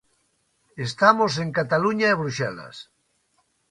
[0.87, 2.75] Estamos en Cataluña e Bruxelas.